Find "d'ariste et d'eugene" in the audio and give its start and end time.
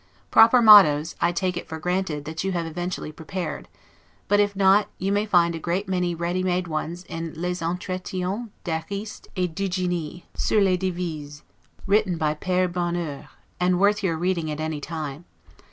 8.63-10.23